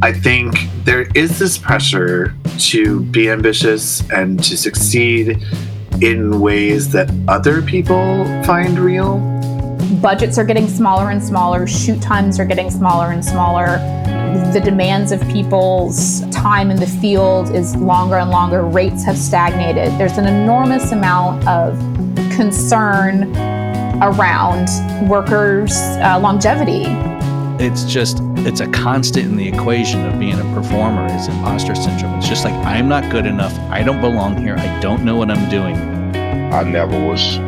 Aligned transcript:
I 0.00 0.12
think 0.12 0.54
there 0.84 1.08
is 1.16 1.40
this 1.40 1.58
pressure 1.58 2.32
to 2.58 3.00
be 3.06 3.28
ambitious 3.28 4.08
and 4.10 4.42
to 4.44 4.56
succeed 4.56 5.44
in 6.00 6.40
ways 6.40 6.92
that 6.92 7.10
other 7.26 7.62
people 7.62 8.24
find 8.44 8.78
real. 8.78 9.18
Budgets 10.00 10.38
are 10.38 10.44
getting 10.44 10.68
smaller 10.68 11.10
and 11.10 11.20
smaller, 11.20 11.66
shoot 11.66 12.00
times 12.00 12.38
are 12.38 12.44
getting 12.44 12.70
smaller 12.70 13.10
and 13.10 13.24
smaller. 13.24 13.78
The 14.52 14.60
demands 14.60 15.10
of 15.10 15.20
people's 15.28 16.20
time 16.30 16.70
in 16.70 16.76
the 16.76 16.86
field 16.86 17.52
is 17.52 17.74
longer 17.74 18.18
and 18.18 18.30
longer. 18.30 18.62
Rates 18.62 19.04
have 19.04 19.18
stagnated. 19.18 19.98
There's 19.98 20.16
an 20.16 20.26
enormous 20.26 20.92
amount 20.92 21.46
of 21.48 21.76
concern 22.36 23.36
around 24.00 24.68
workers' 25.08 25.72
uh, 25.76 26.20
longevity. 26.22 26.84
It's 27.58 27.82
just, 27.82 28.20
it's 28.46 28.60
a 28.60 28.68
constant 28.68 29.26
in 29.26 29.36
the 29.36 29.48
equation 29.48 30.04
of 30.06 30.18
being 30.18 30.38
a 30.38 30.54
performer 30.54 31.06
is 31.14 31.28
imposter 31.28 31.74
syndrome. 31.74 32.14
It's 32.18 32.28
just 32.28 32.44
like, 32.44 32.54
I'm 32.66 32.88
not 32.88 33.10
good 33.10 33.26
enough. 33.26 33.56
I 33.70 33.82
don't 33.82 34.00
belong 34.00 34.36
here. 34.38 34.56
I 34.56 34.80
don't 34.80 35.04
know 35.04 35.16
what 35.16 35.30
I'm 35.30 35.48
doing. 35.50 35.76
I 36.52 36.62
never 36.62 36.98
was 36.98 37.38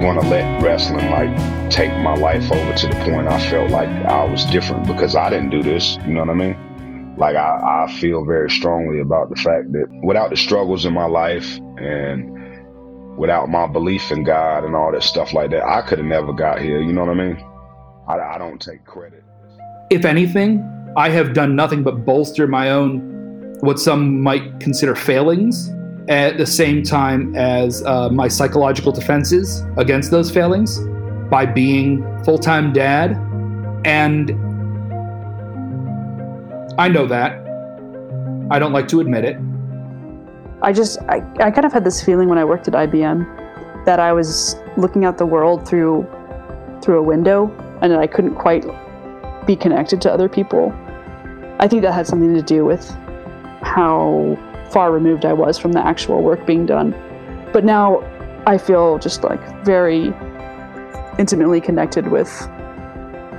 going 0.00 0.20
to 0.20 0.26
let 0.28 0.62
wrestling 0.62 1.10
like 1.10 1.70
take 1.70 1.90
my 2.02 2.14
life 2.14 2.50
over 2.50 2.74
to 2.74 2.86
the 2.88 2.94
point 3.04 3.28
I 3.28 3.50
felt 3.50 3.70
like 3.70 3.88
I 3.88 4.24
was 4.24 4.44
different 4.46 4.86
because 4.86 5.16
I 5.16 5.30
didn't 5.30 5.50
do 5.50 5.62
this. 5.62 5.96
You 6.06 6.14
know 6.14 6.20
what 6.20 6.30
I 6.30 6.34
mean? 6.34 7.16
Like 7.16 7.36
I, 7.36 7.86
I 7.86 7.92
feel 8.00 8.24
very 8.24 8.50
strongly 8.50 9.00
about 9.00 9.30
the 9.30 9.36
fact 9.36 9.72
that 9.72 9.86
without 10.02 10.30
the 10.30 10.36
struggles 10.36 10.84
in 10.84 10.92
my 10.92 11.06
life 11.06 11.58
and 11.78 13.16
without 13.16 13.48
my 13.48 13.66
belief 13.66 14.10
in 14.10 14.24
God 14.24 14.64
and 14.64 14.74
all 14.74 14.92
that 14.92 15.02
stuff 15.02 15.32
like 15.32 15.50
that, 15.50 15.64
I 15.64 15.82
could 15.82 15.98
have 15.98 16.06
never 16.06 16.32
got 16.32 16.60
here. 16.60 16.80
You 16.80 16.92
know 16.92 17.04
what 17.04 17.10
I 17.10 17.14
mean? 17.14 17.36
I, 18.08 18.18
I 18.18 18.38
don't 18.38 18.60
take 18.60 18.84
credit. 18.84 19.22
If 19.90 20.04
anything, 20.04 20.70
I 20.96 21.08
have 21.10 21.34
done 21.34 21.54
nothing 21.56 21.82
but 21.82 22.04
bolster 22.04 22.46
my 22.46 22.70
own, 22.70 23.56
what 23.60 23.78
some 23.78 24.20
might 24.20 24.60
consider 24.60 24.94
failings, 24.94 25.70
at 26.08 26.36
the 26.36 26.46
same 26.46 26.82
time 26.82 27.34
as 27.34 27.84
uh, 27.84 28.08
my 28.10 28.28
psychological 28.28 28.92
defenses 28.92 29.64
against 29.78 30.10
those 30.10 30.30
failings 30.30 30.80
by 31.30 31.46
being 31.46 32.02
full 32.24 32.38
time 32.38 32.72
dad. 32.72 33.12
And 33.84 34.30
I 36.78 36.88
know 36.88 37.06
that. 37.06 37.40
I 38.50 38.58
don't 38.58 38.72
like 38.72 38.88
to 38.88 39.00
admit 39.00 39.24
it. 39.24 39.38
I 40.62 40.72
just, 40.72 40.98
I, 41.02 41.22
I 41.40 41.50
kind 41.50 41.64
of 41.64 41.72
had 41.72 41.84
this 41.84 42.02
feeling 42.02 42.28
when 42.28 42.38
I 42.38 42.44
worked 42.44 42.68
at 42.68 42.74
IBM 42.74 43.84
that 43.84 44.00
I 44.00 44.12
was 44.12 44.56
looking 44.76 45.04
at 45.04 45.18
the 45.18 45.26
world 45.26 45.66
through 45.68 46.06
through 46.82 46.98
a 46.98 47.02
window 47.02 47.50
and 47.80 47.90
that 47.90 47.98
I 47.98 48.06
couldn't 48.06 48.34
quite 48.34 48.64
be 49.46 49.56
connected 49.56 50.00
to 50.02 50.12
other 50.12 50.28
people. 50.28 50.72
I 51.58 51.68
think 51.68 51.82
that 51.82 51.92
had 51.92 52.06
something 52.06 52.34
to 52.34 52.42
do 52.42 52.64
with 52.64 52.88
how 53.62 54.38
far 54.70 54.92
removed 54.92 55.24
I 55.24 55.32
was 55.32 55.58
from 55.58 55.72
the 55.72 55.84
actual 55.84 56.22
work 56.22 56.44
being 56.46 56.66
done. 56.66 56.92
But 57.52 57.64
now 57.64 58.00
I 58.46 58.58
feel 58.58 58.98
just 58.98 59.22
like 59.22 59.64
very 59.64 60.12
intimately 61.18 61.60
connected 61.60 62.08
with 62.08 62.28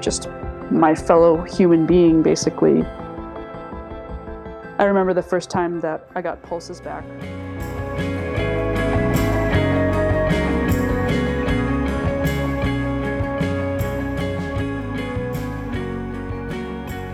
just 0.00 0.28
my 0.70 0.94
fellow 0.94 1.42
human 1.44 1.86
being, 1.86 2.22
basically. 2.22 2.82
I 4.78 4.84
remember 4.84 5.14
the 5.14 5.22
first 5.22 5.50
time 5.50 5.80
that 5.80 6.08
I 6.14 6.22
got 6.22 6.42
pulses 6.42 6.80
back. 6.80 7.04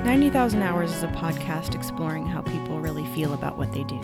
90,000 0.07 0.63
Hours 0.63 0.93
is 0.93 1.03
a 1.03 1.09
podcast 1.09 1.75
exploring 1.75 2.29
how 2.29 2.41
people 2.41 2.81
really 2.81 3.05
feel 3.07 3.35
about 3.35 3.59
what 3.59 3.73
they 3.73 3.83
do. 3.83 3.99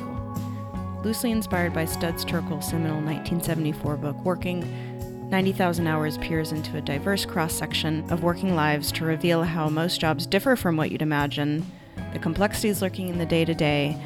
Loosely 1.05 1.31
inspired 1.31 1.73
by 1.73 1.85
Studs 1.85 2.25
Terkel's 2.25 2.67
seminal 2.69 2.97
1974 2.97 3.99
book 3.99 4.17
Working, 4.25 5.31
90,000 5.31 5.87
Hours 5.87 6.19
peers 6.19 6.51
into 6.51 6.77
a 6.77 6.81
diverse 6.81 7.25
cross 7.25 7.55
section 7.55 8.05
of 8.11 8.25
working 8.25 8.57
lives 8.57 8.91
to 8.91 9.05
reveal 9.05 9.45
how 9.45 9.69
most 9.69 10.01
jobs 10.01 10.27
differ 10.27 10.57
from 10.57 10.77
what 10.77 10.91
you'd 10.91 11.03
imagine, 11.03 11.65
the 12.13 12.19
complexities 12.19 12.83
lurking 12.83 13.07
in 13.07 13.19
the 13.19 13.25
day 13.25 13.45
to 13.45 13.55
day, 13.55 13.97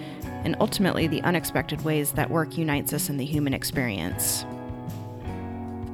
and 0.45 0.55
ultimately 0.61 1.07
the 1.07 1.23
unexpected 1.23 1.83
ways 1.83 2.13
that 2.13 2.29
work 2.29 2.59
unites 2.59 2.93
us 2.93 3.09
in 3.09 3.17
the 3.17 3.25
human 3.25 3.55
experience. 3.55 4.45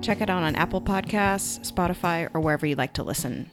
Check 0.00 0.20
it 0.20 0.28
out 0.28 0.42
on 0.42 0.56
Apple 0.56 0.82
Podcasts, 0.82 1.72
Spotify, 1.72 2.28
or 2.34 2.40
wherever 2.40 2.66
you 2.66 2.74
like 2.74 2.94
to 2.94 3.04
listen. 3.04 3.48